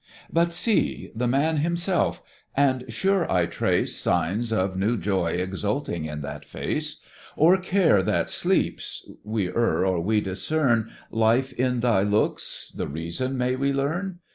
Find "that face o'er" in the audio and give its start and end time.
6.21-7.55